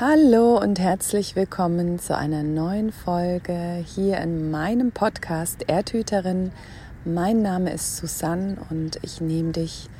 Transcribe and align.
Hallo 0.00 0.56
und 0.60 0.78
herzlich 0.78 1.34
willkommen 1.34 1.98
zu 1.98 2.16
einer 2.16 2.44
neuen 2.44 2.92
Folge 2.92 3.84
hier 3.84 4.18
in 4.18 4.48
meinem 4.48 4.92
Podcast 4.92 5.64
Erdhüterin. 5.66 6.52
Mein 7.04 7.42
Name 7.42 7.72
ist 7.72 7.96
Susanne 7.96 8.58
und 8.70 9.00
ich 9.02 9.20
nehme 9.20 9.50
dich 9.50 9.90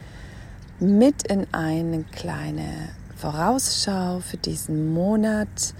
mit 0.79 1.27
in 1.27 1.49
eine 1.53 2.05
kleine 2.13 2.91
Vorausschau 3.17 4.21
für 4.21 4.37
diesen 4.37 4.95
Monat, 4.95 5.75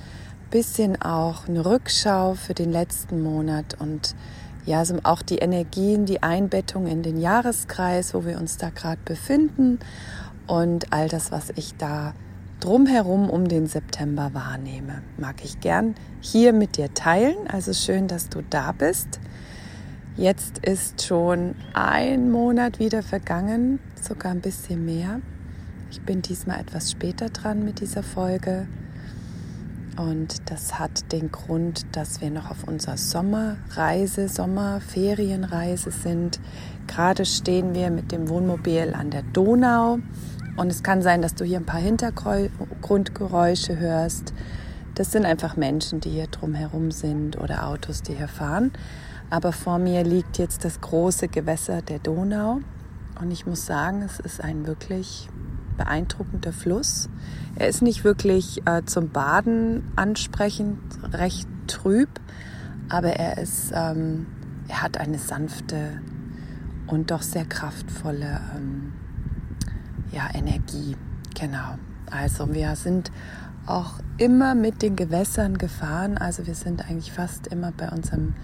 bisschen 0.51 1.01
auch 1.01 1.47
eine 1.47 1.65
Rückschau 1.65 2.35
für 2.35 2.55
den 2.55 2.73
letzten 2.73 3.23
Monat 3.23 3.77
und 3.79 4.17
ja, 4.67 4.81
also 4.81 4.97
auch 5.05 5.23
die 5.23 5.39
Energien, 5.39 6.07
die 6.07 6.25
Einbettung 6.25 6.89
in 6.89 7.05
den 7.05 7.21
Jahreskreis, 7.21 8.15
wo 8.15 8.25
wir 8.25 8.39
uns 8.39 8.57
da 8.57 8.71
gerade 8.71 9.01
befinden 9.05 9.79
und 10.49 10.93
all 10.93 11.09
das, 11.09 11.31
was 11.31 11.53
ich 11.55 11.77
da 11.77 12.15
drumherum 12.61 13.31
um 13.31 13.49
den 13.49 13.67
September 13.67 14.31
wahrnehme. 14.35 15.03
Mag 15.17 15.45
ich 15.45 15.61
gern 15.61 15.95
hier 16.21 16.53
mit 16.53 16.77
dir 16.77 16.93
teilen. 16.95 17.37
Also 17.49 17.73
schön, 17.73 18.09
dass 18.09 18.29
du 18.29 18.43
da 18.49 18.73
bist. 18.73 19.21
Jetzt 20.17 20.59
ist 20.59 21.05
schon 21.05 21.55
ein 21.75 22.31
Monat 22.33 22.81
wieder 22.81 23.03
vergangen, 23.03 23.79
sogar 24.01 24.33
ein 24.33 24.41
bisschen 24.41 24.85
mehr. 24.85 25.21
Ich 25.91 26.01
bin 26.03 26.23
diesmal 26.23 26.61
etwas 26.61 26.91
später 26.91 27.29
dran 27.31 27.65
mit 27.65 27.81
dieser 27.81 28.03
Folge. 28.03 28.67
Und 29.97 30.51
das 30.51 30.79
hat 30.79 31.13
den 31.13 31.33
Grund, 31.33 31.87
dass 31.93 32.21
wir 32.21 32.31
noch 32.31 32.51
auf 32.51 32.65
unserer 32.65 32.97
Sommerreise, 32.97 34.29
Sommerferienreise 34.29 35.91
sind. 35.91 36.41
Gerade 36.87 37.25
stehen 37.25 37.75
wir 37.75 37.91
mit 37.91 38.13
dem 38.13 38.29
Wohnmobil 38.29 38.95
an 38.95 39.11
der 39.11 39.23
Donau 39.23 39.99
und 40.59 40.71
es 40.71 40.83
kann 40.83 41.03
sein, 41.03 41.23
dass 41.23 41.37
du 41.37 41.45
hier 41.45 41.59
ein 41.59 41.67
paar 41.67 41.81
Hintergrundgeräusche 41.81 43.79
hörst. 43.79 44.35
Das 44.97 45.13
sind 45.13 45.25
einfach 45.25 45.57
Menschen, 45.57 46.01
die 46.01 46.11
hier 46.11 46.27
drumherum 46.27 46.91
sind 46.91 47.39
oder 47.39 47.69
Autos, 47.69 48.03
die 48.03 48.15
hier 48.15 48.27
fahren. 48.27 48.73
Aber 49.31 49.53
vor 49.53 49.79
mir 49.79 50.03
liegt 50.03 50.37
jetzt 50.37 50.65
das 50.65 50.81
große 50.81 51.29
Gewässer 51.29 51.81
der 51.81 52.01
Donau. 52.01 52.59
Und 53.21 53.31
ich 53.31 53.47
muss 53.47 53.67
sagen, 53.67 54.03
es 54.03 54.19
ist 54.19 54.43
ein 54.43 54.67
wirklich 54.67 55.29
beeindruckender 55.77 56.53
Fluss. 56.53 57.09
Er 57.55 57.69
ist 57.69 57.81
nicht 57.81 58.03
wirklich 58.03 58.67
äh, 58.67 58.83
zum 58.85 59.11
Baden 59.11 59.93
ansprechend, 59.95 60.81
recht 61.13 61.49
trüb, 61.69 62.09
aber 62.89 63.11
er 63.11 63.39
ist, 63.39 63.71
ähm, 63.73 64.27
er 64.67 64.83
hat 64.83 64.99
eine 64.99 65.19
sanfte 65.19 66.03
und 66.89 67.13
doch 67.13 67.23
sehr 67.23 67.45
kraftvolle 67.45 68.41
ähm, 68.57 68.93
ja, 70.13 70.29
Energie. 70.35 70.97
Genau. 71.39 71.79
Also 72.11 72.55
wir 72.55 72.75
sind 72.77 73.13
auch 73.67 73.95
immer 74.17 74.55
mit 74.55 74.83
den 74.83 74.97
Gewässern 74.97 75.59
gefahren. 75.59 76.19
Also 76.19 76.47
wir 76.47 76.55
sind 76.55 76.89
eigentlich 76.89 77.13
fast 77.13 77.49
immer 77.49 77.73
bei 77.73 77.89
unserem 77.91 78.35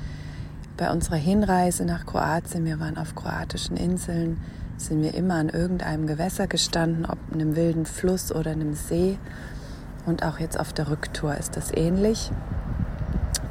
bei 0.77 0.91
unserer 0.91 1.17
Hinreise 1.17 1.85
nach 1.85 2.05
Kroatien, 2.05 2.65
wir 2.65 2.81
waren 2.81 2.98
auf 2.98 3.15
kroatischen 3.15 3.77
Inseln, 3.77 4.41
sind 4.77 5.03
wir 5.03 5.15
immer 5.15 5.35
an 5.35 5.48
irgendeinem 5.48 6.07
Gewässer 6.07 6.47
gestanden, 6.47 7.07
ob 7.07 7.19
einem 7.33 7.55
wilden 7.55 7.87
Fluss 7.87 8.33
oder 8.33 8.51
einem 8.51 8.75
See. 8.75 9.19
Und 10.05 10.25
auch 10.25 10.41
jetzt 10.41 10.59
auf 10.59 10.73
der 10.73 10.91
Rücktour 10.91 11.37
ist 11.37 11.57
das 11.57 11.73
ähnlich. 11.73 12.31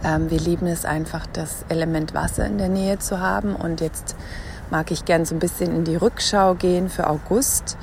Ähm, 0.03 0.29
wir 0.29 0.39
lieben 0.39 0.67
es 0.67 0.83
einfach, 0.83 1.25
das 1.25 1.63
Element 1.69 2.13
Wasser 2.13 2.45
in 2.45 2.57
der 2.57 2.69
Nähe 2.69 2.99
zu 2.99 3.19
haben. 3.21 3.55
Und 3.55 3.79
jetzt 3.79 4.15
mag 4.69 4.91
ich 4.91 5.05
gern 5.05 5.25
so 5.25 5.35
ein 5.35 5.39
bisschen 5.39 5.75
in 5.75 5.83
die 5.83 5.95
Rückschau 5.95 6.55
gehen 6.55 6.89
für 6.89 7.07
August. 7.07 7.77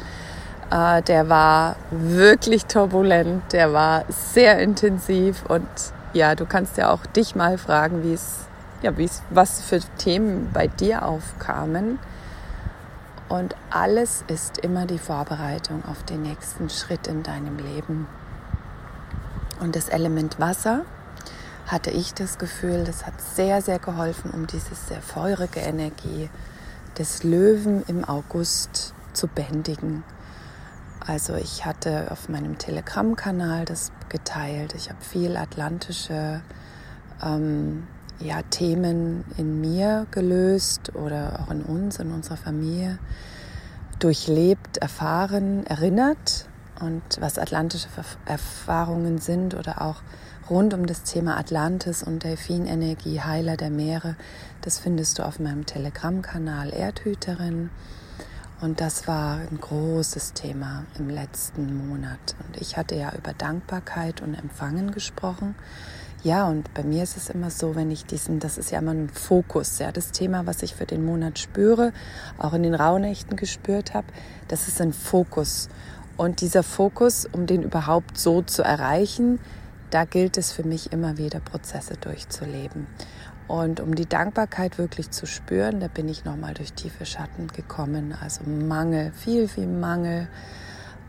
Äh, 0.70 1.02
der 1.02 1.28
war 1.28 1.76
wirklich 1.90 2.66
turbulent, 2.66 3.52
der 3.52 3.72
war 3.72 4.04
sehr 4.08 4.58
intensiv 4.58 5.44
und 5.48 5.66
ja, 6.12 6.34
du 6.34 6.46
kannst 6.46 6.76
ja 6.76 6.90
auch 6.90 7.06
dich 7.06 7.34
mal 7.34 7.58
fragen, 7.58 8.02
wie 8.02 8.14
es, 8.14 8.46
ja, 8.82 8.96
wie 8.96 9.04
es, 9.04 9.22
was 9.30 9.60
für 9.60 9.80
Themen 9.98 10.50
bei 10.52 10.66
dir 10.66 11.04
aufkamen. 11.04 11.98
Und 13.28 13.54
alles 13.70 14.24
ist 14.26 14.58
immer 14.58 14.86
die 14.86 14.98
Vorbereitung 14.98 15.84
auf 15.88 16.02
den 16.02 16.22
nächsten 16.22 16.68
Schritt 16.68 17.06
in 17.06 17.22
deinem 17.22 17.58
Leben. 17.58 18.08
Und 19.60 19.76
das 19.76 19.88
Element 19.88 20.40
Wasser 20.40 20.84
hatte 21.66 21.90
ich 21.90 22.12
das 22.12 22.38
Gefühl, 22.38 22.82
das 22.84 23.06
hat 23.06 23.20
sehr, 23.20 23.62
sehr 23.62 23.78
geholfen, 23.78 24.32
um 24.32 24.48
diese 24.48 24.74
sehr 24.74 25.00
feurige 25.00 25.60
Energie 25.60 26.28
des 27.00 27.24
Löwen 27.24 27.82
im 27.88 28.04
August 28.04 28.92
zu 29.14 29.26
bändigen. 29.26 30.04
Also 31.04 31.34
ich 31.34 31.64
hatte 31.64 32.10
auf 32.10 32.28
meinem 32.28 32.58
Telegram-Kanal 32.58 33.64
das 33.64 33.90
geteilt. 34.10 34.74
Ich 34.74 34.90
habe 34.90 35.00
viel 35.00 35.38
atlantische 35.38 36.42
ähm, 37.24 37.84
ja, 38.18 38.42
Themen 38.42 39.24
in 39.38 39.62
mir 39.62 40.06
gelöst 40.10 40.94
oder 40.94 41.40
auch 41.40 41.50
in 41.50 41.62
uns, 41.62 41.98
in 42.00 42.12
unserer 42.12 42.36
Familie 42.36 42.98
durchlebt, 43.98 44.76
erfahren, 44.76 45.66
erinnert 45.66 46.50
und 46.80 47.02
was 47.18 47.38
atlantische 47.38 47.88
Erfahrungen 48.26 49.16
sind 49.16 49.54
oder 49.54 49.80
auch 49.80 50.02
rund 50.50 50.74
um 50.74 50.86
das 50.86 51.04
Thema 51.04 51.38
Atlantis 51.38 52.02
und 52.02 52.24
Delfinenergie, 52.24 53.20
Heiler 53.20 53.56
der 53.56 53.70
Meere, 53.70 54.16
das 54.62 54.80
findest 54.80 55.18
du 55.18 55.22
auf 55.22 55.38
meinem 55.38 55.64
Telegram-Kanal 55.64 56.74
Erdhüterin. 56.74 57.70
Und 58.60 58.80
das 58.80 59.08
war 59.08 59.36
ein 59.36 59.58
großes 59.58 60.34
Thema 60.34 60.84
im 60.98 61.08
letzten 61.08 61.88
Monat. 61.88 62.34
Und 62.46 62.60
ich 62.60 62.76
hatte 62.76 62.96
ja 62.96 63.12
über 63.16 63.32
Dankbarkeit 63.32 64.20
und 64.20 64.34
Empfangen 64.34 64.90
gesprochen. 64.90 65.54
Ja, 66.22 66.46
und 66.46 66.74
bei 66.74 66.82
mir 66.82 67.02
ist 67.02 67.16
es 67.16 67.30
immer 67.30 67.50
so, 67.50 67.74
wenn 67.76 67.90
ich 67.90 68.04
diesen, 68.04 68.40
das 68.40 68.58
ist 68.58 68.70
ja 68.70 68.80
immer 68.80 68.90
ein 68.90 69.08
Fokus, 69.08 69.78
ja, 69.78 69.90
das 69.90 70.10
Thema, 70.10 70.44
was 70.44 70.62
ich 70.62 70.74
für 70.74 70.84
den 70.84 71.02
Monat 71.06 71.38
spüre, 71.38 71.94
auch 72.36 72.52
in 72.52 72.62
den 72.62 72.74
Rauhnächten 72.74 73.36
gespürt 73.38 73.94
habe, 73.94 74.08
das 74.48 74.68
ist 74.68 74.82
ein 74.82 74.92
Fokus. 74.92 75.70
Und 76.18 76.42
dieser 76.42 76.62
Fokus, 76.62 77.26
um 77.32 77.46
den 77.46 77.62
überhaupt 77.62 78.18
so 78.18 78.42
zu 78.42 78.62
erreichen, 78.62 79.38
da 79.90 80.04
gilt 80.04 80.38
es 80.38 80.52
für 80.52 80.64
mich 80.64 80.92
immer 80.92 81.18
wieder, 81.18 81.40
Prozesse 81.40 81.94
durchzuleben. 81.96 82.86
Und 83.48 83.80
um 83.80 83.96
die 83.96 84.06
Dankbarkeit 84.06 84.78
wirklich 84.78 85.10
zu 85.10 85.26
spüren, 85.26 85.80
da 85.80 85.88
bin 85.88 86.08
ich 86.08 86.24
nochmal 86.24 86.54
durch 86.54 86.72
tiefe 86.72 87.04
Schatten 87.04 87.48
gekommen. 87.48 88.14
Also 88.20 88.44
Mangel, 88.44 89.12
viel, 89.12 89.48
viel 89.48 89.66
Mangel, 89.66 90.28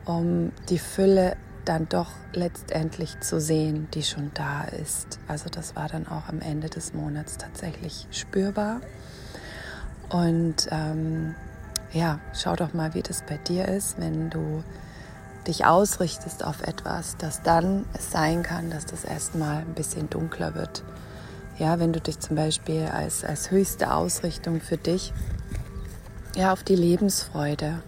um 0.05 0.51
die 0.69 0.79
Fülle 0.79 1.37
dann 1.65 1.87
doch 1.87 2.09
letztendlich 2.33 3.19
zu 3.19 3.39
sehen, 3.39 3.87
die 3.93 4.01
schon 4.01 4.31
da 4.33 4.63
ist. 4.63 5.19
Also 5.27 5.49
das 5.49 5.75
war 5.75 5.87
dann 5.87 6.07
auch 6.07 6.27
am 6.29 6.39
Ende 6.39 6.69
des 6.69 6.95
Monats 6.95 7.37
tatsächlich 7.37 8.07
spürbar. 8.09 8.81
Und 10.09 10.67
ähm, 10.71 11.35
ja, 11.93 12.19
schau 12.33 12.55
doch 12.55 12.73
mal, 12.73 12.93
wie 12.95 13.03
das 13.03 13.23
bei 13.23 13.37
dir 13.37 13.67
ist, 13.67 13.99
wenn 13.99 14.29
du 14.29 14.63
dich 15.47 15.65
ausrichtest 15.65 16.43
auf 16.43 16.61
etwas, 16.61 17.17
dass 17.17 17.41
dann 17.41 17.85
es 17.93 18.11
sein 18.11 18.43
kann, 18.43 18.69
dass 18.69 18.85
das 18.85 19.03
erstmal 19.03 19.57
ein 19.57 19.73
bisschen 19.73 20.09
dunkler 20.09 20.55
wird. 20.55 20.83
Ja, 21.57 21.79
wenn 21.79 21.93
du 21.93 22.01
dich 22.01 22.19
zum 22.19 22.35
Beispiel 22.35 22.85
als, 22.85 23.23
als 23.23 23.51
höchste 23.51 23.93
Ausrichtung 23.93 24.61
für 24.61 24.77
dich 24.77 25.13
ja, 26.35 26.53
auf 26.53 26.63
die 26.63 26.75
Lebensfreude 26.75 27.81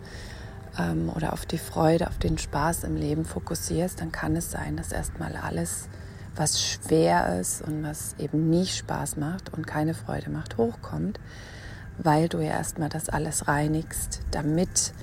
ähm, 0.78 1.10
oder 1.16 1.34
auf 1.34 1.46
die 1.46 1.58
Freude, 1.58 2.08
auf 2.08 2.18
den 2.18 2.38
Spaß 2.38 2.84
im 2.84 2.96
Leben 2.96 3.26
fokussierst, 3.26 4.02
dann 4.02 4.12
kann 4.12 4.36
es 4.36 4.52
sein, 4.52 4.76
dass 4.76 4.92
erstmal 4.92 5.36
alles, 5.36 5.88
was 6.36 6.62
schwer 6.62 7.40
ist 7.40 7.62
und 7.62 7.84
was 7.84 8.16
eben 8.18 8.50
nicht 8.50 8.76
Spaß 8.78 9.18
macht 9.18 9.54
und 9.54 9.68
keine 9.68 9.94
Freude 9.94 10.30
macht, 10.30 10.58
hochkommt, 10.58 11.20
weil 11.98 12.28
du 12.28 12.40
ja 12.40 12.52
erstmal 12.52 12.90
das 12.90 13.10
alles 13.10 13.48
reinigst, 13.48 14.22
damit 14.32 14.94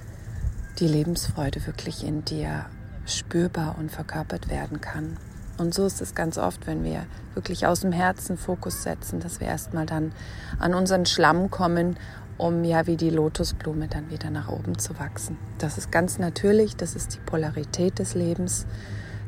die 0.81 0.89
Lebensfreude 0.89 1.67
wirklich 1.67 2.05
in 2.05 2.25
dir 2.25 2.67
spürbar 3.07 3.77
und 3.79 3.91
verkörpert 3.91 4.49
werden 4.49 4.81
kann. 4.81 5.17
Und 5.59 5.75
so 5.75 5.85
ist 5.85 6.01
es 6.01 6.15
ganz 6.15 6.39
oft, 6.39 6.67
wenn 6.67 6.85
wir 6.85 7.05
wirklich 7.35 7.67
aus 7.67 7.81
dem 7.81 7.93
Herzen 7.93 8.39
Fokus 8.39 8.83
setzen, 8.83 9.21
dass 9.21 9.41
wir 9.41 9.47
erstmal 9.47 9.85
dann 9.85 10.13
an 10.59 10.73
unseren 10.73 11.05
Schlamm 11.05 11.51
kommen, 11.51 11.99
um 12.39 12.65
ja 12.65 12.87
wie 12.87 12.97
die 12.97 13.11
Lotusblume 13.11 13.89
dann 13.89 14.11
wieder 14.11 14.31
nach 14.31 14.49
oben 14.49 14.79
zu 14.79 14.99
wachsen. 14.99 15.37
Das 15.59 15.77
ist 15.77 15.93
ganz 15.93 16.19
natürlich, 16.19 16.77
das 16.77 16.95
ist 16.95 17.15
die 17.15 17.21
Polarität 17.21 17.99
des 17.99 18.15
Lebens. 18.15 18.67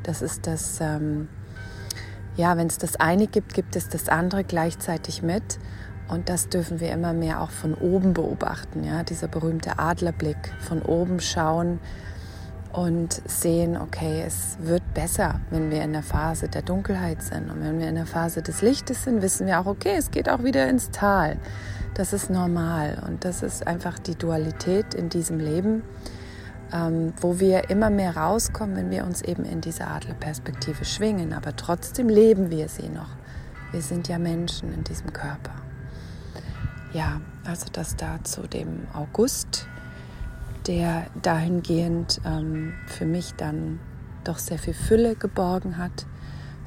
Das 0.02 0.22
ist 0.22 0.46
das, 0.46 0.80
ähm, 0.80 1.28
ja, 2.36 2.56
wenn 2.56 2.66
es 2.66 2.78
das 2.78 2.96
eine 2.96 3.26
gibt, 3.26 3.52
gibt 3.52 3.76
es 3.76 3.90
das 3.90 4.08
andere 4.08 4.42
gleichzeitig 4.42 5.22
mit. 5.22 5.58
Und 6.08 6.28
das 6.28 6.48
dürfen 6.48 6.80
wir 6.80 6.92
immer 6.92 7.12
mehr 7.12 7.40
auch 7.40 7.50
von 7.50 7.74
oben 7.74 8.12
beobachten. 8.12 8.84
Ja? 8.84 9.02
Dieser 9.02 9.28
berühmte 9.28 9.78
Adlerblick, 9.78 10.52
von 10.60 10.82
oben 10.82 11.20
schauen, 11.20 11.80
und 12.72 13.20
sehen, 13.26 13.76
okay, 13.76 14.24
es 14.26 14.56
wird 14.58 14.82
besser, 14.94 15.40
wenn 15.50 15.70
wir 15.70 15.82
in 15.82 15.92
der 15.92 16.02
Phase 16.02 16.48
der 16.48 16.62
Dunkelheit 16.62 17.22
sind. 17.22 17.50
Und 17.50 17.62
wenn 17.62 17.78
wir 17.78 17.88
in 17.88 17.96
der 17.96 18.06
Phase 18.06 18.40
des 18.40 18.62
Lichtes 18.62 19.04
sind, 19.04 19.20
wissen 19.20 19.46
wir 19.46 19.60
auch, 19.60 19.66
okay, 19.66 19.94
es 19.98 20.10
geht 20.10 20.30
auch 20.30 20.42
wieder 20.42 20.66
ins 20.68 20.90
Tal. 20.90 21.36
Das 21.94 22.14
ist 22.14 22.30
normal 22.30 23.02
und 23.06 23.26
das 23.26 23.42
ist 23.42 23.66
einfach 23.66 23.98
die 23.98 24.14
Dualität 24.14 24.94
in 24.94 25.10
diesem 25.10 25.38
Leben. 25.38 25.82
ähm, 26.72 27.12
wo 27.20 27.38
wir 27.38 27.70
immer 27.70 27.90
mehr 27.90 28.16
rauskommen, 28.16 28.76
wenn 28.76 28.90
wir 28.90 29.04
uns 29.04 29.22
eben 29.22 29.44
in 29.44 29.60
diese 29.60 29.86
Adlerperspektive 29.86 30.84
schwingen. 30.84 31.32
Aber 31.32 31.54
trotzdem 31.54 32.08
leben 32.08 32.50
wir 32.50 32.68
sie 32.68 32.88
noch. 32.88 33.10
Wir 33.70 33.82
sind 33.82 34.08
ja 34.08 34.18
Menschen 34.18 34.72
in 34.72 34.84
diesem 34.84 35.12
Körper. 35.12 35.61
Ja, 36.92 37.20
also 37.44 37.66
das 37.72 37.96
da 37.96 38.22
zu 38.22 38.46
dem 38.46 38.86
August, 38.92 39.66
der 40.66 41.06
dahingehend 41.22 42.20
ähm, 42.24 42.74
für 42.86 43.06
mich 43.06 43.34
dann 43.34 43.80
doch 44.24 44.38
sehr 44.38 44.58
viel 44.58 44.74
Fülle 44.74 45.16
geborgen 45.16 45.78
hat. 45.78 46.06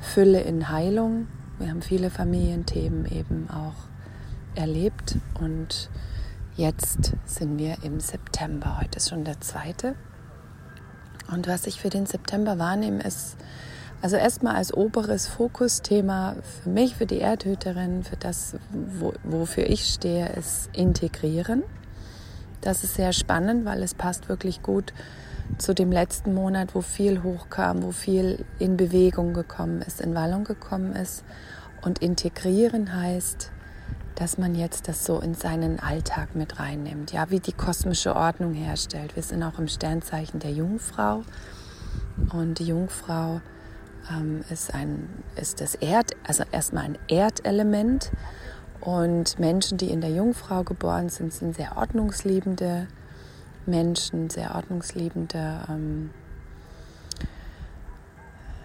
Fülle 0.02 0.42
in 0.42 0.70
Heilung. 0.70 1.28
Wir 1.60 1.70
haben 1.70 1.82
viele 1.82 2.10
Familienthemen 2.10 3.06
eben 3.06 3.50
auch 3.50 3.88
erlebt 4.56 5.18
und 5.40 5.90
Jetzt 6.58 7.12
sind 7.26 7.60
wir 7.60 7.84
im 7.84 8.00
September. 8.00 8.80
Heute 8.80 8.96
ist 8.96 9.10
schon 9.10 9.26
der 9.26 9.42
zweite. 9.42 9.96
Und 11.30 11.50
was 11.50 11.68
ich 11.68 11.82
für 11.82 11.90
den 11.90 12.06
September 12.06 12.58
wahrnehme, 12.58 13.04
ist 13.04 13.36
also 14.06 14.18
erstmal 14.18 14.54
als 14.54 14.72
oberes 14.72 15.26
Fokusthema 15.26 16.36
für 16.62 16.70
mich, 16.70 16.96
für 16.96 17.08
die 17.08 17.18
Erdhüterin, 17.18 18.04
für 18.04 18.18
das, 18.18 18.56
wo, 18.70 19.14
wofür 19.24 19.68
ich 19.68 19.84
stehe, 19.86 20.30
ist 20.30 20.70
Integrieren. 20.74 21.64
Das 22.62 22.84
ist 22.84 22.94
sehr 22.94 23.14
spannend, 23.14 23.66
weil 23.66 23.82
es 23.82 23.96
passt 23.96 24.30
wirklich 24.30 24.62
gut 24.62 24.94
zu 25.58 25.74
dem 25.74 25.92
letzten 25.92 26.36
Monat, 26.36 26.76
wo 26.76 26.82
viel 26.82 27.24
hochkam, 27.24 27.82
wo 27.82 27.90
viel 27.90 28.46
in 28.60 28.78
Bewegung 28.78 29.34
gekommen 29.34 29.82
ist, 29.82 30.02
in 30.02 30.14
Wallung 30.14 30.44
gekommen 30.44 30.94
ist. 30.94 31.24
Und 31.82 31.98
integrieren 31.98 32.96
heißt, 32.96 33.50
dass 34.14 34.38
man 34.38 34.54
jetzt 34.54 34.88
das 34.88 35.04
so 35.04 35.20
in 35.20 35.34
seinen 35.34 35.80
Alltag 35.80 36.36
mit 36.36 36.60
reinnimmt, 36.60 37.12
ja, 37.12 37.32
wie 37.32 37.40
die 37.40 37.54
kosmische 37.54 38.16
Ordnung 38.16 38.54
herstellt. 38.54 39.16
Wir 39.16 39.24
sind 39.24 39.42
auch 39.42 39.58
im 39.58 39.68
Sternzeichen 39.68 40.40
der 40.42 40.52
Jungfrau 40.52 41.24
und 42.32 42.60
die 42.60 42.68
Jungfrau 42.68 43.42
ähm, 44.12 44.44
ist 44.50 44.74
ein 44.74 45.10
ist 45.36 45.62
das 45.62 45.76
Erd, 45.76 46.12
also 46.28 46.44
erstmal 46.52 46.86
ein 46.86 46.98
Erdelement 47.08 48.12
und 48.82 49.40
Menschen, 49.40 49.78
die 49.78 49.90
in 49.90 50.02
der 50.02 50.12
Jungfrau 50.12 50.64
geboren 50.64 51.10
sind, 51.10 51.34
sind 51.34 51.56
sehr 51.56 51.78
ordnungsliebende 51.78 52.88
Menschen, 53.66 54.30
sehr 54.30 54.54
ordnungsliebende 54.56 55.62
ähm, 55.70 56.12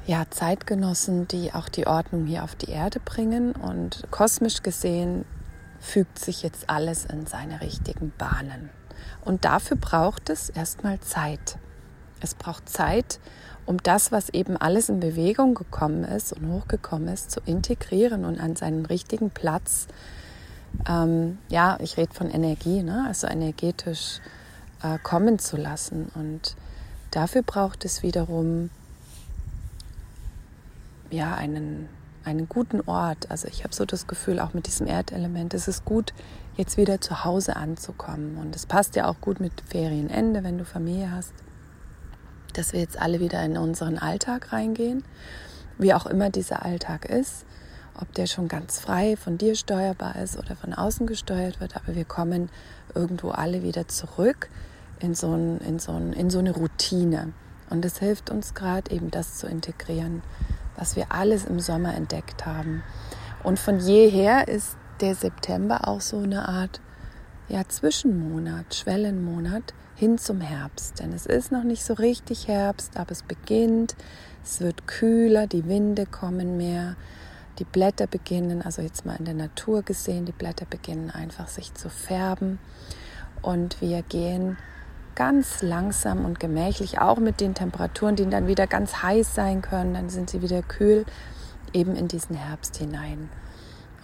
ja, 0.07 0.25
Zeitgenossen, 0.29 1.27
die 1.29 1.55
auch 1.55 1.69
die 1.69 1.87
Ordnung 1.87 2.27
hier 2.27 2.45
auf 2.45 2.55
die 2.55 2.71
Erde 2.71 3.01
bringen. 3.01 3.53
Und 3.53 4.05
kosmisch 4.11 4.63
gesehen 4.63 5.25
fügt 5.79 6.19
sich 6.19 6.43
jetzt 6.43 6.69
alles 6.69 7.07
in 7.07 7.27
seine 7.27 7.61
richtigen 7.61 8.13
Bahnen. 8.19 8.71
Und 9.25 9.45
dafür 9.45 9.77
braucht 9.77 10.29
es 10.29 10.51
erstmal 10.51 11.01
Zeit. 11.01 11.59
Es 12.21 12.35
braucht 12.35 12.69
Zeit, 12.69 13.19
um 13.67 13.83
das, 13.83 14.13
was 14.13 14.29
eben 14.31 14.57
alles 14.57 14.89
in 14.89 15.01
Bewegung 15.01 15.55
gekommen 15.55 16.05
ist 16.05 16.33
und 16.33 16.51
hochgekommen 16.51 17.09
ist, 17.09 17.31
zu 17.31 17.41
integrieren 17.45 18.25
und 18.25 18.41
an 18.41 18.57
seinen 18.57 18.87
richtigen 18.87 19.31
Platz, 19.31 19.87
ähm, 20.89 21.39
ja, 21.49 21.79
ich 21.81 21.97
rede 21.97 22.15
von 22.15 22.31
Energie, 22.31 22.83
ne? 22.83 23.05
also 23.07 23.27
energetisch 23.27 24.21
äh, 24.83 24.99
kommen 25.03 25.39
zu 25.39 25.57
lassen. 25.57 26.11
Und 26.15 26.57
dafür 27.11 27.43
braucht 27.43 27.85
es 27.85 28.03
wiederum 28.03 28.71
ja, 31.11 31.35
einen 31.35 31.89
einen 32.25 32.49
guten 32.49 32.81
Ort. 32.83 33.31
Also 33.31 33.49
ich 33.49 33.65
habe 33.65 33.75
so 33.75 33.85
das 33.85 34.07
Gefühl, 34.07 34.41
auch 34.41 34.55
mit 34.55 34.67
diesem 34.67 34.87
Erdelement, 34.87 35.55
es 35.55 35.69
ist 35.69 35.85
gut, 35.85 36.13
jetzt 36.57 36.77
wieder 36.77 37.01
zu 37.01 37.25
Hause 37.25 37.57
anzukommen. 37.57 38.37
Und 38.39 38.55
es 38.55 38.67
passt 38.67 38.97
ja 38.97 39.09
auch 39.09 39.21
gut 39.21 39.41
mit 39.41 39.53
Ferienende, 39.67 40.45
wenn 40.45 40.59
du 40.59 40.65
Familie 40.65 41.11
hast, 41.11 41.33
dass 42.53 42.73
wir 42.73 42.81
jetzt 42.81 43.01
alle 43.01 43.21
wieder 43.21 43.43
in 43.43 43.57
unseren 43.57 43.99
Alltag 43.99 44.53
reingehen, 44.53 45.05
wie 45.79 45.95
auch 45.95 46.07
immer 46.07 46.31
dieser 46.31 46.65
Alltag 46.65 47.05
ist, 47.07 47.45
ob 48.01 48.13
der 48.15 48.27
schon 48.27 48.49
ganz 48.49 48.79
frei 48.79 49.17
von 49.17 49.39
dir 49.39 49.55
steuerbar 49.55 50.17
ist 50.17 50.39
oder 50.39 50.57
von 50.57 50.75
außen 50.75 51.07
gesteuert 51.07 51.61
wird, 51.61 51.77
aber 51.77 51.95
wir 51.95 52.05
kommen 52.05 52.51
irgendwo 52.95 53.31
alle 53.31 53.63
wieder 53.63 53.89
zurück 53.89 54.49
in 55.01 55.15
so, 55.15 55.33
ein, 55.33 55.59
in 55.59 55.79
so, 55.79 55.93
ein, 55.93 56.13
in 56.13 56.31
so 56.31 56.39
eine 56.39 56.53
Routine. 56.53 57.33
Und 57.71 57.85
es 57.85 57.99
hilft 57.99 58.31
uns 58.31 58.55
gerade 58.55 58.91
eben 58.91 59.11
das 59.11 59.39
zu 59.39 59.47
integrieren, 59.47 60.23
was 60.77 60.97
wir 60.97 61.13
alles 61.13 61.45
im 61.45 61.61
Sommer 61.61 61.95
entdeckt 61.95 62.47
haben. 62.47 62.83
Und 63.43 63.59
von 63.59 63.79
jeher 63.79 64.49
ist 64.49 64.77
der 65.01 65.15
September 65.15 65.89
auch 65.89 66.01
so 66.01 66.19
eine 66.19 66.49
Art 66.49 66.81
ja, 67.51 67.67
Zwischenmonat, 67.67 68.75
Schwellenmonat 68.75 69.75
hin 69.97 70.19
zum 70.19 70.41
Herbst. 70.41 71.01
Denn 71.01 71.13
es 71.13 71.27
ist 71.27 71.51
noch 71.51 71.65
nicht 71.65 71.85
so 71.85 71.95
richtig 71.95 72.47
Herbst, 72.47 72.97
aber 72.97 73.11
es 73.11 73.23
beginnt, 73.23 73.97
es 74.45 74.61
wird 74.61 74.87
kühler, 74.87 75.47
die 75.47 75.67
Winde 75.67 76.07
kommen 76.07 76.57
mehr, 76.57 76.97
die 77.59 77.65
Blätter 77.65 78.07
beginnen, 78.07 78.63
also 78.63 78.83
jetzt 78.83 79.05
mal 79.05 79.17
in 79.17 79.25
der 79.25 79.35
Natur 79.35 79.83
gesehen, 79.83 80.25
die 80.25 80.33
Blätter 80.33 80.65
beginnen 80.65 81.11
einfach 81.11 81.49
sich 81.49 81.75
zu 81.75 81.91
färben 81.91 82.59
und 83.43 83.81
wir 83.81 84.03
gehen 84.03 84.57
ganz 85.17 85.61
langsam 85.61 86.25
und 86.25 86.41
gemächlich, 86.41 87.01
auch 87.01 87.19
mit 87.19 87.41
den 87.41 87.55
Temperaturen, 87.55 88.17
die 88.17 88.31
dann 88.31 88.47
wieder 88.47 88.67
ganz 88.67 89.03
heiß 89.03 89.35
sein 89.35 89.61
können, 89.61 89.93
dann 89.93 90.09
sind 90.09 90.31
sie 90.31 90.41
wieder 90.41 90.63
kühl, 90.63 91.05
eben 91.75 91.97
in 91.97 92.09
diesen 92.09 92.37
Herbst 92.37 92.77
hinein. 92.77 93.29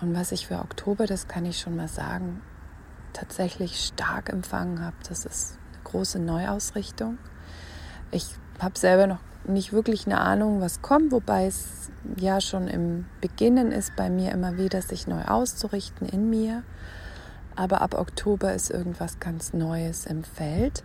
Und 0.02 0.14
was 0.14 0.32
ich 0.32 0.48
für 0.48 0.58
Oktober, 0.58 1.06
das 1.06 1.28
kann 1.28 1.46
ich 1.46 1.58
schon 1.58 1.76
mal 1.76 1.88
sagen, 1.88 2.42
tatsächlich 3.16 3.80
stark 3.84 4.28
empfangen 4.28 4.84
habe, 4.84 4.96
das 5.08 5.24
ist 5.24 5.58
eine 5.72 5.82
große 5.84 6.18
Neuausrichtung. 6.18 7.18
Ich 8.10 8.34
habe 8.60 8.78
selber 8.78 9.06
noch 9.06 9.20
nicht 9.46 9.72
wirklich 9.72 10.06
eine 10.06 10.20
Ahnung, 10.20 10.60
was 10.60 10.82
kommt, 10.82 11.12
wobei 11.12 11.46
es 11.46 11.90
ja 12.18 12.40
schon 12.40 12.68
im 12.68 13.06
Beginnen 13.20 13.72
ist 13.72 13.96
bei 13.96 14.10
mir 14.10 14.32
immer 14.32 14.58
wieder, 14.58 14.82
sich 14.82 15.06
neu 15.06 15.22
auszurichten 15.22 16.08
in 16.08 16.28
mir. 16.30 16.62
Aber 17.54 17.80
ab 17.80 17.94
Oktober 17.94 18.52
ist 18.52 18.70
irgendwas 18.70 19.18
ganz 19.18 19.54
Neues 19.54 20.04
im 20.04 20.24
Feld. 20.24 20.84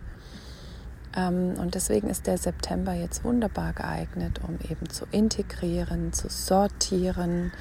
Ähm, 1.14 1.54
und 1.58 1.74
deswegen 1.74 2.08
ist 2.08 2.26
der 2.26 2.38
September 2.38 2.94
jetzt 2.94 3.24
wunderbar 3.24 3.74
geeignet, 3.74 4.40
um 4.46 4.58
eben 4.70 4.88
zu 4.88 5.04
integrieren, 5.10 6.12
zu 6.12 6.28
sortieren, 6.30 7.52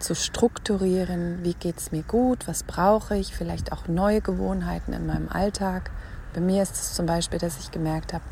zu 0.00 0.14
strukturieren, 0.14 1.44
wie 1.44 1.54
geht 1.54 1.78
es 1.78 1.92
mir 1.92 2.02
gut, 2.02 2.48
was 2.48 2.64
brauche 2.64 3.16
ich, 3.16 3.34
vielleicht 3.34 3.72
auch 3.72 3.86
neue 3.86 4.20
Gewohnheiten 4.20 4.92
in 4.92 5.06
meinem 5.06 5.28
Alltag. 5.28 5.90
Bei 6.34 6.40
mir 6.40 6.62
ist 6.62 6.74
es 6.74 6.94
zum 6.94 7.06
Beispiel, 7.06 7.38
dass 7.38 7.58
ich 7.58 7.70
gemerkt 7.70 8.12
habe, 8.12 8.24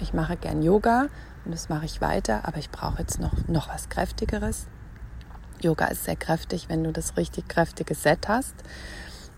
ich 0.00 0.12
mache 0.12 0.36
gern 0.36 0.62
Yoga 0.62 1.06
und 1.44 1.52
das 1.52 1.68
mache 1.68 1.84
ich 1.84 2.00
weiter, 2.00 2.46
aber 2.46 2.58
ich 2.58 2.70
brauche 2.70 3.00
jetzt 3.00 3.20
noch, 3.20 3.32
noch 3.48 3.68
was 3.68 3.88
Kräftigeres. 3.88 4.66
Yoga 5.60 5.86
ist 5.86 6.04
sehr 6.04 6.16
kräftig, 6.16 6.68
wenn 6.68 6.82
du 6.82 6.92
das 6.92 7.16
richtig 7.16 7.48
kräftige 7.48 7.94
Set 7.94 8.28
hast. 8.28 8.54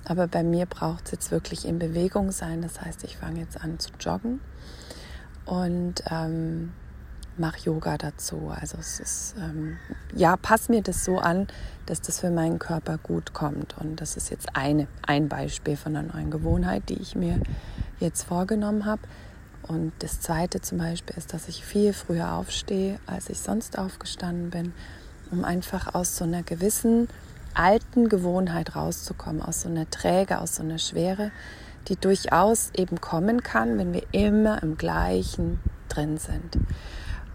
Aber 0.07 0.27
bei 0.27 0.43
mir 0.43 0.67
braucht 0.67 1.07
es 1.07 1.13
jetzt 1.13 1.31
wirklich 1.31 1.67
in 1.67 1.79
Bewegung 1.79 2.31
sein. 2.31 2.63
Das 2.63 2.81
heißt, 2.81 3.05
ich 3.05 3.17
fange 3.17 3.41
jetzt 3.41 3.61
an 3.61 3.79
zu 3.79 3.91
joggen 3.99 4.41
und 5.47 6.03
ähm, 6.11 6.73
mache 7.39 7.61
Yoga 7.65 7.99
dazu. 7.99 8.53
Also 8.55 8.79
es 8.79 9.01
ist, 9.01 9.35
ähm, 9.39 9.77
ja, 10.15 10.37
pass 10.37 10.69
mir 10.69 10.83
das 10.83 11.05
so 11.05 11.19
an, 11.19 11.49
dass 11.87 12.01
das 12.01 12.21
für 12.21 12.31
meinen 12.31 12.59
Körper 12.59 12.99
gut 12.99 13.33
kommt. 13.33 13.77
Und 13.79 14.01
das 14.01 14.17
ist 14.17 14.31
jetzt 14.31 14.57
eine, 14.57 14.87
ein 15.07 15.29
Beispiel 15.29 15.77
von 15.77 15.97
einer 15.97 16.13
neuen 16.15 16.31
Gewohnheit, 16.31 16.89
die 16.89 17.01
ich 17.01 17.15
mir 17.15 17.41
jetzt 18.01 18.25
vorgenommen 18.25 18.85
habe. 18.85 19.03
Und 19.67 19.93
das 20.01 20.21
zweite 20.21 20.61
zum 20.61 20.79
Beispiel 20.79 21.17
ist, 21.17 21.33
dass 21.33 21.49
ich 21.49 21.65
viel 21.65 21.93
früher 21.93 22.33
aufstehe, 22.33 22.99
als 23.07 23.31
ich 23.31 23.41
sonst 23.41 23.79
aufgestanden 23.79 24.51
bin, 24.51 24.75
um 25.31 25.45
einfach 25.45 25.95
aus 25.95 26.17
so 26.17 26.25
einer 26.25 26.43
gewissen 26.43 27.09
alten 27.55 28.09
Gewohnheit 28.09 28.77
rauszukommen, 28.77 29.41
aus 29.41 29.63
so 29.63 29.69
einer 29.69 29.89
Träge, 29.89 30.41
aus 30.41 30.57
so 30.57 30.63
einer 30.63 30.79
Schwere, 30.79 31.31
die 31.89 31.97
durchaus 31.97 32.71
eben 32.77 33.01
kommen 33.01 33.43
kann, 33.43 33.79
wenn 33.79 33.93
wir 33.93 34.03
immer 34.13 34.63
im 34.63 34.77
Gleichen 34.77 35.61
drin 35.89 36.19
sind. 36.19 36.59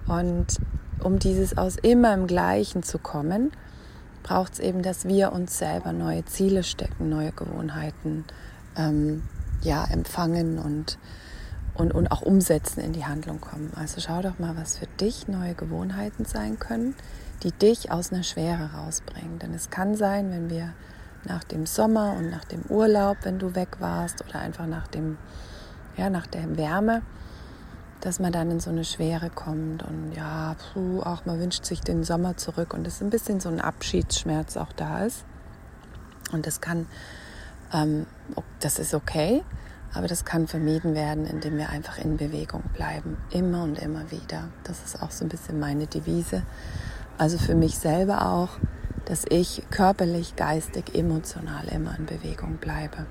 Und 0.09 0.57
um 1.03 1.19
dieses 1.19 1.57
aus 1.57 1.77
immer 1.77 2.13
im 2.13 2.27
Gleichen 2.27 2.83
zu 2.83 2.97
kommen, 2.97 3.51
braucht 4.23 4.53
es 4.53 4.59
eben, 4.59 4.81
dass 4.81 5.07
wir 5.07 5.31
uns 5.31 5.57
selber 5.57 5.93
neue 5.93 6.25
Ziele 6.25 6.63
stecken, 6.63 7.09
neue 7.09 7.31
Gewohnheiten 7.31 8.25
ähm, 8.75 9.23
ja, 9.61 9.85
empfangen 9.85 10.57
und, 10.57 10.97
und, 11.75 11.93
und 11.93 12.11
auch 12.11 12.21
umsetzen, 12.21 12.81
in 12.81 12.91
die 12.91 13.05
Handlung 13.05 13.39
kommen. 13.39 13.71
Also 13.75 14.01
schau 14.01 14.21
doch 14.21 14.39
mal, 14.39 14.57
was 14.57 14.77
für 14.77 14.87
dich 14.99 15.27
neue 15.27 15.53
Gewohnheiten 15.53 16.25
sein 16.25 16.57
können, 16.57 16.95
die 17.43 17.51
dich 17.51 17.91
aus 17.91 18.11
einer 18.11 18.23
Schwere 18.23 18.71
rausbringen. 18.73 19.39
Denn 19.39 19.53
es 19.53 19.69
kann 19.69 19.95
sein, 19.95 20.31
wenn 20.31 20.49
wir 20.49 20.73
nach 21.25 21.43
dem 21.43 21.65
Sommer 21.65 22.15
und 22.17 22.29
nach 22.29 22.45
dem 22.45 22.63
Urlaub, 22.69 23.17
wenn 23.23 23.39
du 23.39 23.53
weg 23.55 23.77
warst, 23.79 24.23
oder 24.27 24.39
einfach 24.39 24.65
nach, 24.65 24.87
dem, 24.87 25.17
ja, 25.97 26.09
nach 26.09 26.27
der 26.27 26.57
Wärme, 26.57 27.03
dass 28.01 28.19
man 28.19 28.31
dann 28.31 28.51
in 28.51 28.59
so 28.59 28.69
eine 28.69 28.85
Schwere 28.85 29.29
kommt 29.29 29.83
und 29.83 30.13
ja, 30.15 30.55
puh, 30.73 31.01
auch 31.01 31.25
man 31.25 31.39
wünscht 31.39 31.65
sich 31.65 31.81
den 31.81 32.03
Sommer 32.03 32.37
zurück 32.37 32.73
und 32.73 32.87
es 32.87 33.01
ein 33.01 33.09
bisschen 33.09 33.39
so 33.39 33.49
ein 33.49 33.59
Abschiedsschmerz 33.59 34.57
auch 34.57 34.71
da 34.73 35.05
ist. 35.05 35.25
Und 36.31 36.45
das 36.45 36.61
kann, 36.61 36.87
ähm, 37.73 38.05
das 38.59 38.79
ist 38.79 38.93
okay, 38.93 39.43
Aber 39.93 40.07
das 40.07 40.23
kann 40.23 40.47
vermieden 40.47 40.93
werden, 40.93 41.25
indem 41.25 41.57
wir 41.57 41.69
einfach 41.69 41.97
in 41.97 42.17
Bewegung 42.17 42.63
bleiben. 42.73 43.17
Immer 43.31 43.63
und 43.63 43.79
immer 43.79 44.11
wieder. 44.11 44.49
Das 44.63 44.83
ist 44.83 45.01
auch 45.01 45.11
so 45.11 45.25
ein 45.25 45.29
bisschen 45.29 45.59
meine 45.59 45.87
Devise. 45.87 46.43
Also 47.17 47.37
für 47.37 47.55
mich 47.55 47.77
selber 47.77 48.27
auch, 48.27 48.49
dass 49.05 49.25
ich 49.29 49.63
körperlich, 49.71 50.35
geistig, 50.35 50.93
emotional 50.93 51.67
immer 51.69 51.97
in 51.97 52.05
Bewegung 52.05 52.57
bleibe. 52.57 53.07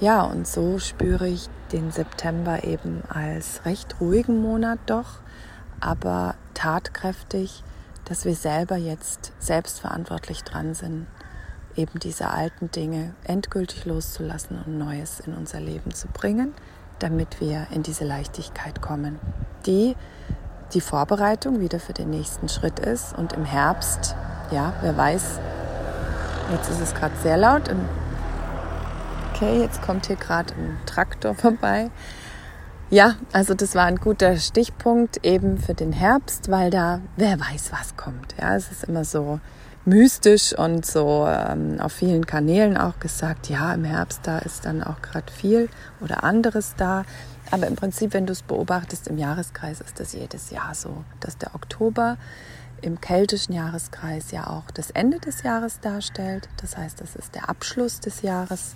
Ja, 0.00 0.22
und 0.22 0.46
so 0.46 0.78
spüre 0.78 1.28
ich 1.28 1.50
den 1.72 1.90
September 1.90 2.64
eben 2.64 3.02
als 3.08 3.64
recht 3.64 4.00
ruhigen 4.00 4.40
Monat 4.40 4.78
doch, 4.86 5.20
aber 5.80 6.34
tatkräftig, 6.54 7.62
dass 8.04 8.24
wir 8.24 8.34
selber 8.34 8.76
jetzt 8.76 9.32
selbstverantwortlich 9.38 10.42
dran 10.42 10.74
sind, 10.74 11.06
eben 11.76 12.00
diese 12.00 12.28
alten 12.30 12.70
Dinge 12.70 13.14
endgültig 13.24 13.84
loszulassen 13.84 14.60
und 14.64 14.78
Neues 14.78 15.20
in 15.20 15.34
unser 15.34 15.60
Leben 15.60 15.94
zu 15.94 16.08
bringen, 16.08 16.52
damit 16.98 17.40
wir 17.40 17.68
in 17.70 17.82
diese 17.82 18.04
Leichtigkeit 18.04 18.82
kommen, 18.82 19.18
die 19.66 19.94
die 20.74 20.80
Vorbereitung 20.80 21.60
wieder 21.60 21.80
für 21.80 21.92
den 21.92 22.10
nächsten 22.10 22.48
Schritt 22.48 22.78
ist. 22.78 23.16
Und 23.16 23.32
im 23.32 23.44
Herbst, 23.44 24.14
ja, 24.50 24.72
wer 24.82 24.96
weiß, 24.96 25.40
jetzt 26.52 26.70
ist 26.70 26.80
es 26.80 26.94
gerade 26.94 27.14
sehr 27.22 27.36
laut. 27.36 27.68
Okay, 29.40 29.60
jetzt 29.62 29.80
kommt 29.80 30.06
hier 30.06 30.16
gerade 30.16 30.52
ein 30.52 30.76
Traktor 30.84 31.34
vorbei. 31.34 31.90
Ja, 32.90 33.14
also 33.32 33.54
das 33.54 33.74
war 33.74 33.86
ein 33.86 33.96
guter 33.96 34.36
Stichpunkt 34.36 35.24
eben 35.24 35.56
für 35.56 35.72
den 35.72 35.92
Herbst, 35.92 36.50
weil 36.50 36.68
da 36.70 37.00
wer 37.16 37.40
weiß, 37.40 37.72
was 37.72 37.96
kommt. 37.96 38.34
Ja, 38.38 38.54
es 38.54 38.70
ist 38.70 38.84
immer 38.84 39.06
so 39.06 39.40
mystisch 39.86 40.52
und 40.52 40.84
so 40.84 41.26
ähm, 41.26 41.80
auf 41.80 41.92
vielen 41.92 42.26
Kanälen 42.26 42.76
auch 42.76 43.00
gesagt, 43.00 43.48
ja, 43.48 43.72
im 43.72 43.84
Herbst 43.84 44.20
da 44.24 44.40
ist 44.40 44.66
dann 44.66 44.82
auch 44.82 45.00
gerade 45.00 45.32
viel 45.32 45.70
oder 46.02 46.22
anderes 46.22 46.74
da. 46.76 47.06
Aber 47.50 47.66
im 47.66 47.76
Prinzip, 47.76 48.12
wenn 48.12 48.26
du 48.26 48.34
es 48.34 48.42
beobachtest 48.42 49.08
im 49.08 49.16
Jahreskreis, 49.16 49.80
ist 49.80 50.00
das 50.00 50.12
jedes 50.12 50.50
Jahr 50.50 50.74
so, 50.74 51.02
dass 51.20 51.38
der 51.38 51.54
Oktober 51.54 52.18
im 52.82 53.00
keltischen 53.00 53.54
Jahreskreis 53.54 54.32
ja 54.32 54.48
auch 54.48 54.70
das 54.70 54.90
Ende 54.90 55.18
des 55.18 55.44
Jahres 55.44 55.80
darstellt. 55.80 56.50
Das 56.60 56.76
heißt, 56.76 57.00
das 57.00 57.16
ist 57.16 57.34
der 57.34 57.48
Abschluss 57.48 58.00
des 58.00 58.20
Jahres. 58.20 58.74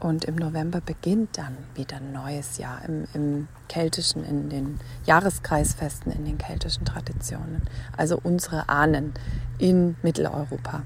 Und 0.00 0.24
im 0.24 0.36
November 0.36 0.80
beginnt 0.80 1.38
dann 1.38 1.56
wieder 1.74 1.96
ein 1.96 2.12
neues 2.12 2.58
Jahr 2.58 2.82
im, 2.86 3.06
im 3.14 3.48
keltischen, 3.68 4.24
in 4.24 4.50
den 4.50 4.80
Jahreskreisfesten, 5.04 6.12
in 6.12 6.24
den 6.24 6.38
keltischen 6.38 6.84
Traditionen. 6.84 7.62
Also 7.96 8.18
unsere 8.22 8.68
Ahnen 8.68 9.14
in 9.58 9.96
Mitteleuropa. 10.02 10.82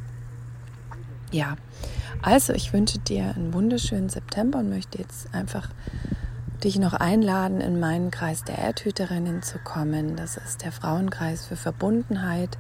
Ja, 1.33 1.57
also 2.23 2.53
ich 2.53 2.73
wünsche 2.73 2.99
dir 2.99 3.35
einen 3.35 3.55
wunderschönen 3.55 4.09
September 4.09 4.59
und 4.59 4.69
möchte 4.69 4.99
jetzt 4.99 5.33
einfach 5.33 5.69
dich 6.63 6.79
noch 6.79 6.93
einladen, 6.93 7.61
in 7.61 7.81
meinen 7.81 8.11
Kreis 8.11 8.45
der 8.45 8.59
Erdhüterinnen 8.59 9.43
zu 9.43 9.59
kommen. 9.59 10.17
Das 10.17 10.37
ist 10.37 10.63
der 10.63 10.73
Frauenkreis 10.73 11.47
für 11.47 11.57
Verbundenheit. 11.57 12.59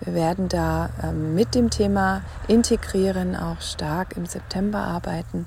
Wir 0.00 0.14
werden 0.14 0.48
da 0.48 0.90
ähm, 1.02 1.34
mit 1.34 1.54
dem 1.54 1.70
Thema 1.70 2.22
Integrieren 2.48 3.36
auch 3.36 3.60
stark 3.60 4.16
im 4.16 4.26
September 4.26 4.78
arbeiten, 4.78 5.46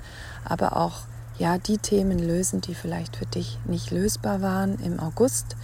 aber 0.50 0.78
auch 0.78 1.02
ja 1.38 1.58
die 1.58 1.78
Themen 1.78 2.20
lösen, 2.20 2.62
die 2.62 2.76
vielleicht 2.76 3.16
für 3.16 3.26
dich 3.26 3.60
nicht 3.66 3.92
lösbar 3.92 4.42
waren 4.42 4.80
im 4.80 5.00
August. 5.00 5.56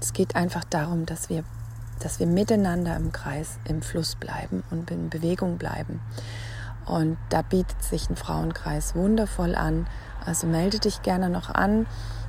Es 0.00 0.12
geht 0.12 0.36
einfach 0.36 0.64
darum, 0.64 1.06
dass 1.06 1.28
wir 1.28 1.44
dass 2.00 2.20
wir 2.20 2.26
miteinander 2.26 2.96
im 2.96 3.12
Kreis, 3.12 3.58
im 3.64 3.82
Fluss 3.82 4.14
bleiben 4.14 4.62
und 4.70 4.90
in 4.90 5.10
Bewegung 5.10 5.58
bleiben. 5.58 6.00
Und 6.86 7.18
da 7.28 7.42
bietet 7.42 7.82
sich 7.82 8.08
ein 8.08 8.16
Frauenkreis 8.16 8.94
wundervoll 8.94 9.54
an. 9.54 9.86
Also 10.24 10.46
melde 10.46 10.78
dich 10.78 11.02
gerne 11.02 11.28
noch 11.28 11.50
an. 11.50 11.86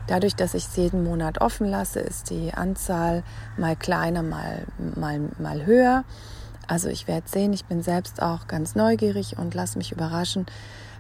Dadurch, 0.08 0.36
dass 0.36 0.54
ich 0.54 0.66
es 0.66 0.76
jeden 0.76 1.04
Monat 1.04 1.40
offen 1.40 1.68
lasse, 1.68 2.00
ist 2.00 2.30
die 2.30 2.54
Anzahl 2.54 3.24
mal 3.58 3.76
kleiner, 3.76 4.24
mal, 4.24 4.66
mal, 4.96 5.22
mal 5.38 5.66
höher. 5.66 6.04
Also 6.68 6.90
ich 6.90 7.08
werde 7.08 7.30
sehen, 7.30 7.54
ich 7.54 7.66
bin 7.66 7.82
selbst 7.82 8.22
auch 8.22 8.48
ganz 8.48 8.76
neugierig 8.76 9.38
und 9.38 9.54
lasse 9.54 9.78
mich 9.78 9.92
überraschen, 9.92 10.46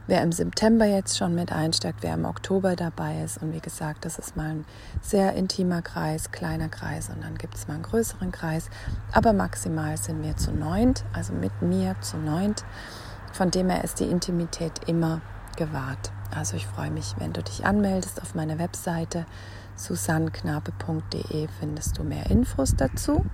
wer 0.10 0.24
im 0.24 0.32
September 0.32 0.86
jetzt 0.86 1.18
schon 1.18 1.36
mit 1.36 1.51
einsteigt, 1.51 2.00
wer 2.01 2.16
im 2.16 2.25
Oktober 2.25 2.75
dabei 2.75 3.22
ist. 3.24 3.42
Und 3.42 3.54
wie 3.54 3.60
gesagt, 3.60 4.06
das 4.06 4.18
ist 4.18 4.36
mal 4.36 4.50
ein 4.50 4.66
sehr 5.01 5.34
intimer 5.34 5.84
Kreis, 5.84 6.32
kleiner 6.32 6.68
Kreis 6.68 7.10
und 7.10 7.24
dann 7.24 7.38
gibt 7.38 7.56
es 7.56 7.68
mal 7.68 7.75
einen 7.75 7.84
größeren 7.84 8.32
Kreis. 8.32 8.70
Aber 9.12 9.34
maximal 9.34 9.98
sind 9.98 10.24
wir 10.24 10.36
zu 10.36 10.51
neunt, 10.51 11.06
also 11.13 11.34
mit 11.34 11.62
mir 11.62 11.96
zu 12.01 12.18
neunt. 12.18 12.66
Von 13.34 13.51
dem 13.51 13.70
her 13.70 13.84
ist 13.84 14.00
die 14.00 14.10
Intimität 14.10 14.72
immer 14.88 15.22
gewahrt. 15.58 16.12
Also 16.36 16.58
ich 16.58 16.66
freue 16.66 16.89
mich, 16.89 17.16
wenn 17.20 17.34
du 17.34 17.44
dich 17.44 17.66
anmeldest 17.66 18.22
auf 18.22 18.34
meiner 18.34 18.58
Webseite 18.58 19.25
susannenknabe.de 19.75 21.48
findest 21.60 21.98
du 21.98 22.04
mehr 22.04 22.30
Infos 22.32 22.75
dazu. 22.75 23.25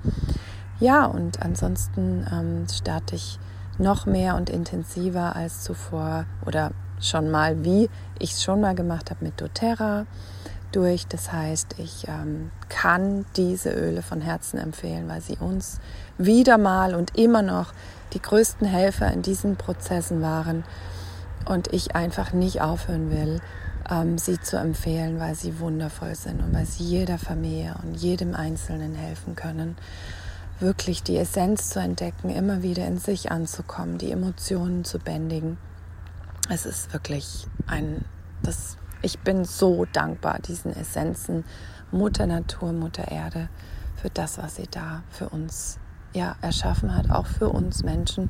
Ja, 0.79 1.05
und 1.05 1.41
ansonsten 1.41 2.27
ähm, 2.29 2.67
starte 2.70 3.15
ich 3.15 3.39
noch 3.77 4.05
mehr 4.05 4.36
und 4.36 4.50
intensiver 4.50 5.36
als 5.36 5.63
zuvor 5.63 6.25
oder 6.46 6.72
schon 7.00 7.29
mal, 7.29 7.63
wie 7.63 7.89
ich 8.20 8.34
es 8.34 8.44
schon 8.44 8.62
mal 8.62 8.75
gemacht 8.75 9.12
habe 9.12 9.25
mit 9.25 9.39
doTERRA 9.39 10.05
durch. 10.72 11.08
Das 11.08 11.32
heißt, 11.32 11.75
ich 11.77 12.08
ähm, 12.08 12.51
kann 12.70 13.25
diese 13.36 13.72
Öle 13.72 14.01
von 14.01 14.22
Herzen 14.22 14.58
empfehlen, 14.58 15.08
weil 15.08 15.22
sie 15.22 15.38
uns 15.38 15.79
wieder 16.17 16.58
mal 16.58 16.96
und 16.96 17.17
immer 17.17 17.41
noch 17.41 17.74
die 18.13 18.22
größten 18.22 18.67
Helfer 18.67 19.12
in 19.12 19.22
diesen 19.22 19.55
Prozessen 19.55 20.22
waren 20.22 20.63
und 21.46 21.74
ich 21.74 21.96
einfach 21.96 22.34
nicht 22.34 22.62
aufhören 22.62 23.12
will, 23.12 23.41
ähm, 23.89 24.17
sie 24.17 24.39
zu 24.39 24.58
empfehlen, 24.58 25.20
weil 25.20 25.36
sie 25.36 25.60
wundervoll 25.60 26.15
sind 26.15 26.41
und 26.41 26.53
weil 26.53 26.65
sie 26.65 26.84
jeder 26.84 27.17
Familie 27.17 27.75
und 27.84 27.96
jedem 27.96 28.34
Einzelnen 28.34 28.96
helfen 28.96 29.36
können 29.36 29.75
wirklich 30.59 31.03
die 31.03 31.17
Essenz 31.17 31.69
zu 31.69 31.79
entdecken, 31.79 32.29
immer 32.29 32.63
wieder 32.63 32.85
in 32.88 32.97
sich 32.97 33.31
anzukommen, 33.31 33.97
die 33.97 34.12
Emotionen 34.12 34.85
zu 34.85 35.00
bändigen. 35.00 35.57
Es 36.50 36.65
ist 36.65 36.93
wirklich 36.93 37.47
ein, 37.67 38.05
das, 38.41 38.77
ich 39.01 39.19
bin 39.19 39.45
so 39.45 39.85
dankbar 39.91 40.39
diesen 40.39 40.75
Essenzen, 40.75 41.43
Mutter 41.91 42.27
Natur, 42.27 42.71
Mutter 42.74 43.09
Erde, 43.09 43.50
für 43.95 44.09
das, 44.09 44.38
was 44.38 44.55
sie 44.55 44.67
da 44.69 45.03
für 45.09 45.29
uns 45.29 45.79
ja, 46.13 46.35
erschaffen 46.41 46.95
hat, 46.95 47.09
auch 47.09 47.25
für 47.25 47.50
uns 47.50 47.83
Menschen, 47.83 48.29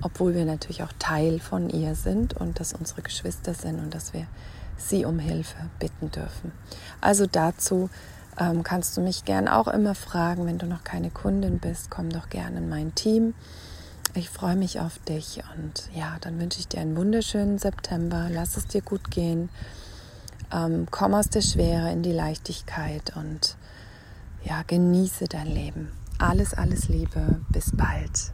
obwohl 0.00 0.34
wir 0.34 0.44
natürlich 0.44 0.82
auch 0.82 0.92
Teil 0.98 1.38
von 1.38 1.68
ihr 1.68 1.94
sind 1.94 2.34
und 2.34 2.60
dass 2.60 2.72
unsere 2.72 3.02
Geschwister 3.02 3.54
sind 3.54 3.78
und 3.78 3.94
dass 3.94 4.12
wir 4.12 4.26
sie 4.76 5.04
um 5.04 5.18
Hilfe 5.18 5.56
bitten 5.78 6.10
dürfen. 6.10 6.52
Also 7.00 7.26
dazu 7.26 7.90
ähm, 8.38 8.62
kannst 8.62 8.96
du 8.96 9.00
mich 9.00 9.24
gern 9.24 9.48
auch 9.48 9.68
immer 9.68 9.94
fragen, 9.94 10.46
wenn 10.46 10.58
du 10.58 10.66
noch 10.66 10.84
keine 10.84 11.10
Kundin 11.10 11.58
bist, 11.58 11.90
komm 11.90 12.10
doch 12.10 12.28
gerne 12.28 12.58
in 12.58 12.68
mein 12.68 12.94
Team. 12.94 13.34
Ich 14.14 14.28
freue 14.28 14.56
mich 14.56 14.80
auf 14.80 14.98
dich 14.98 15.42
und 15.56 15.88
ja, 15.94 16.16
dann 16.20 16.38
wünsche 16.38 16.60
ich 16.60 16.68
dir 16.68 16.80
einen 16.80 16.96
wunderschönen 16.96 17.58
September. 17.58 18.28
Lass 18.30 18.56
es 18.56 18.66
dir 18.66 18.82
gut 18.82 19.10
gehen. 19.10 19.48
Ähm, 20.52 20.86
komm 20.90 21.14
aus 21.14 21.30
der 21.30 21.40
Schwere 21.40 21.90
in 21.90 22.02
die 22.02 22.12
Leichtigkeit 22.12 23.16
und 23.16 23.56
ja, 24.44 24.62
genieße 24.66 25.28
dein 25.28 25.46
Leben. 25.46 25.92
Alles, 26.18 26.52
alles 26.52 26.88
Liebe. 26.88 27.40
Bis 27.48 27.74
bald. 27.74 28.32